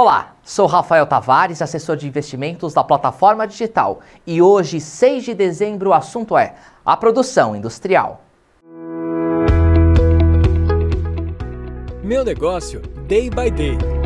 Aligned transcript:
Olá, 0.00 0.36
sou 0.44 0.66
Rafael 0.66 1.04
Tavares, 1.08 1.60
assessor 1.60 1.96
de 1.96 2.06
investimentos 2.06 2.72
da 2.72 2.84
plataforma 2.84 3.48
digital, 3.48 3.98
e 4.24 4.40
hoje, 4.40 4.80
6 4.80 5.24
de 5.24 5.34
dezembro, 5.34 5.90
o 5.90 5.92
assunto 5.92 6.38
é 6.38 6.54
a 6.86 6.96
produção 6.96 7.56
industrial. 7.56 8.22
Meu 12.00 12.24
negócio, 12.24 12.80
day 13.08 13.28
by 13.28 13.50
day. 13.50 13.97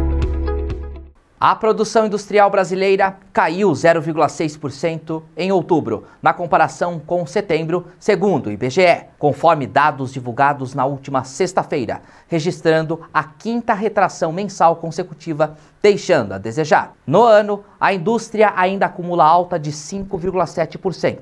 A 1.45 1.57
produção 1.57 2.06
industrial 2.06 2.49
brasileira 2.51 3.17
caiu 3.33 3.72
0,6% 3.72 5.25
em 5.37 5.51
outubro, 5.51 6.04
na 6.22 6.33
comparação 6.33 7.01
com 7.01 7.26
setembro, 7.26 7.88
segundo 7.99 8.47
o 8.47 8.53
IBGE, 8.53 9.07
conforme 9.19 9.67
dados 9.67 10.13
divulgados 10.13 10.72
na 10.72 10.85
última 10.85 11.25
sexta-feira, 11.25 12.01
registrando 12.29 13.01
a 13.13 13.25
quinta 13.25 13.75
retração 13.75 14.33
mensal 14.33 14.76
consecutiva, 14.76 15.57
deixando 15.83 16.30
a 16.30 16.39
desejar. 16.39 16.95
No 17.05 17.25
ano, 17.25 17.65
a 17.80 17.93
indústria 17.93 18.52
ainda 18.55 18.87
acumula 18.87 19.24
alta 19.24 19.59
de 19.59 19.73
5,7%. 19.73 21.19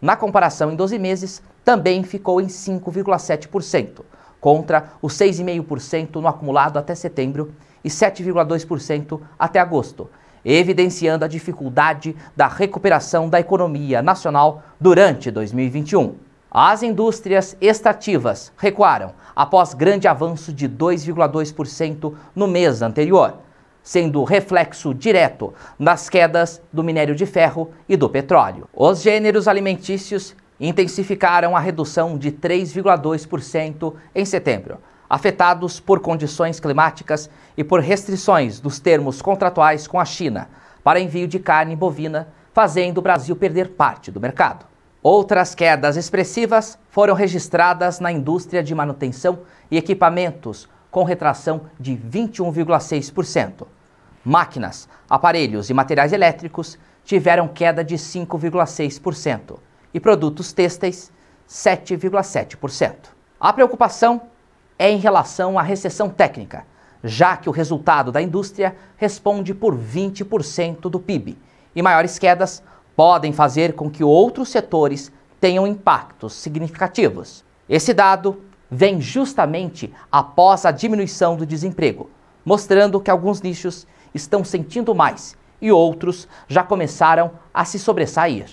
Na 0.00 0.16
comparação 0.16 0.72
em 0.72 0.76
12 0.76 0.98
meses, 0.98 1.42
também 1.62 2.02
ficou 2.02 2.40
em 2.40 2.46
5,7%, 2.46 4.00
contra 4.40 4.92
os 5.02 5.14
6,5% 5.14 6.16
no 6.16 6.28
acumulado 6.28 6.78
até 6.78 6.94
setembro 6.94 7.52
e 7.84 7.88
7,2% 7.88 9.20
até 9.38 9.58
agosto, 9.60 10.10
evidenciando 10.44 11.24
a 11.24 11.28
dificuldade 11.28 12.16
da 12.36 12.48
recuperação 12.48 13.28
da 13.28 13.40
economia 13.40 14.02
nacional 14.02 14.62
durante 14.80 15.30
2021. 15.30 16.14
As 16.50 16.82
indústrias 16.82 17.56
extrativas 17.60 18.52
recuaram 18.56 19.12
após 19.36 19.74
grande 19.74 20.08
avanço 20.08 20.52
de 20.52 20.68
2,2% 20.68 22.14
no 22.34 22.48
mês 22.48 22.80
anterior, 22.80 23.34
sendo 23.82 24.24
reflexo 24.24 24.94
direto 24.94 25.52
nas 25.78 26.08
quedas 26.08 26.60
do 26.72 26.82
minério 26.82 27.14
de 27.14 27.26
ferro 27.26 27.70
e 27.88 27.96
do 27.96 28.08
petróleo. 28.08 28.66
Os 28.74 29.02
gêneros 29.02 29.46
alimentícios 29.46 30.34
intensificaram 30.60 31.56
a 31.56 31.60
redução 31.60 32.18
de 32.18 32.32
3,2% 32.32 33.94
em 34.14 34.24
setembro, 34.24 34.78
afetados 35.08 35.80
por 35.80 36.00
condições 36.00 36.58
climáticas 36.60 37.30
e 37.56 37.62
por 37.62 37.80
restrições 37.80 38.60
dos 38.60 38.80
termos 38.80 39.22
contratuais 39.22 39.86
com 39.86 39.98
a 39.98 40.04
China 40.04 40.48
para 40.82 41.00
envio 41.00 41.28
de 41.28 41.38
carne 41.38 41.76
bovina, 41.76 42.28
fazendo 42.52 42.98
o 42.98 43.02
Brasil 43.02 43.36
perder 43.36 43.70
parte 43.70 44.10
do 44.10 44.20
mercado. 44.20 44.64
Outras 45.02 45.54
quedas 45.54 45.96
expressivas 45.96 46.78
foram 46.88 47.14
registradas 47.14 48.00
na 48.00 48.10
indústria 48.10 48.62
de 48.62 48.74
manutenção 48.74 49.40
e 49.70 49.76
equipamentos, 49.76 50.68
com 50.90 51.04
retração 51.04 51.62
de 51.78 51.94
21,6%. 51.94 53.66
Máquinas, 54.24 54.88
aparelhos 55.08 55.68
e 55.68 55.74
materiais 55.74 56.12
elétricos 56.12 56.78
tiveram 57.04 57.46
queda 57.46 57.84
de 57.84 57.96
5,6% 57.96 59.67
e 59.92 60.00
produtos 60.00 60.52
têxteis 60.52 61.12
7,7%. 61.48 62.94
A 63.40 63.52
preocupação 63.52 64.22
é 64.78 64.90
em 64.90 64.98
relação 64.98 65.58
à 65.58 65.62
recessão 65.62 66.08
técnica, 66.08 66.64
já 67.02 67.36
que 67.36 67.48
o 67.48 67.52
resultado 67.52 68.12
da 68.12 68.20
indústria 68.20 68.76
responde 68.96 69.54
por 69.54 69.76
20% 69.76 70.90
do 70.90 71.00
PIB 71.00 71.38
e 71.74 71.82
maiores 71.82 72.18
quedas 72.18 72.62
podem 72.96 73.32
fazer 73.32 73.74
com 73.74 73.88
que 73.88 74.02
outros 74.02 74.48
setores 74.48 75.12
tenham 75.40 75.66
impactos 75.66 76.34
significativos. 76.34 77.44
Esse 77.68 77.94
dado 77.94 78.42
vem 78.70 79.00
justamente 79.00 79.92
após 80.10 80.66
a 80.66 80.70
diminuição 80.70 81.36
do 81.36 81.46
desemprego, 81.46 82.10
mostrando 82.44 83.00
que 83.00 83.10
alguns 83.10 83.40
nichos 83.40 83.86
estão 84.14 84.44
sentindo 84.44 84.94
mais 84.94 85.36
e 85.60 85.70
outros 85.70 86.28
já 86.48 86.62
começaram 86.62 87.30
a 87.52 87.64
se 87.64 87.78
sobressair. 87.78 88.48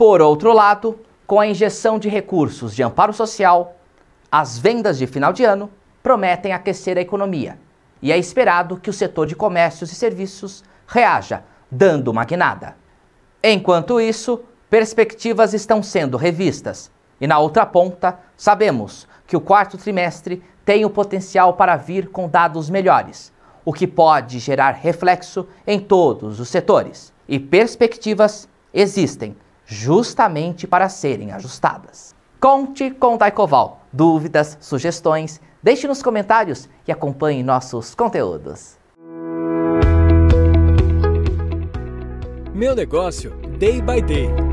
Por 0.00 0.22
outro 0.22 0.54
lado, 0.54 0.98
com 1.26 1.38
a 1.38 1.46
injeção 1.46 1.98
de 1.98 2.08
recursos 2.08 2.74
de 2.74 2.82
amparo 2.82 3.12
social, 3.12 3.76
as 4.32 4.58
vendas 4.58 4.96
de 4.96 5.06
final 5.06 5.30
de 5.30 5.44
ano 5.44 5.70
prometem 6.02 6.54
aquecer 6.54 6.96
a 6.96 7.02
economia 7.02 7.58
e 8.00 8.10
é 8.10 8.16
esperado 8.16 8.78
que 8.78 8.88
o 8.88 8.94
setor 8.94 9.26
de 9.26 9.36
comércios 9.36 9.92
e 9.92 9.94
serviços 9.94 10.64
reaja, 10.86 11.44
dando 11.70 12.08
uma 12.08 12.24
guinada. 12.24 12.76
Enquanto 13.44 14.00
isso, 14.00 14.42
perspectivas 14.70 15.52
estão 15.52 15.82
sendo 15.82 16.16
revistas 16.16 16.90
e 17.20 17.26
na 17.26 17.38
outra 17.38 17.66
ponta, 17.66 18.18
sabemos 18.38 19.06
que 19.26 19.36
o 19.36 19.40
quarto 19.42 19.76
trimestre 19.76 20.42
tem 20.64 20.82
o 20.86 20.88
potencial 20.88 21.52
para 21.52 21.76
vir 21.76 22.08
com 22.08 22.26
dados 22.26 22.70
melhores, 22.70 23.30
o 23.66 23.70
que 23.70 23.86
pode 23.86 24.38
gerar 24.38 24.70
reflexo 24.70 25.46
em 25.66 25.78
todos 25.78 26.40
os 26.40 26.48
setores. 26.48 27.12
E 27.28 27.38
perspectivas 27.38 28.48
existem 28.72 29.36
justamente 29.70 30.66
para 30.66 30.88
serem 30.88 31.30
ajustadas. 31.30 32.14
Conte 32.40 32.90
com 32.90 33.16
Daicoval. 33.16 33.80
Dúvidas, 33.92 34.58
sugestões, 34.60 35.40
deixe 35.62 35.86
nos 35.86 36.02
comentários 36.02 36.68
e 36.86 36.92
acompanhe 36.92 37.42
nossos 37.42 37.94
conteúdos. 37.94 38.76
Meu 42.52 42.74
negócio, 42.74 43.30
day 43.58 43.80
by 43.80 44.02
day. 44.02 44.49